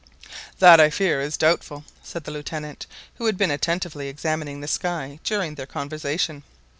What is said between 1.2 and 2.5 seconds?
is doubtful," said the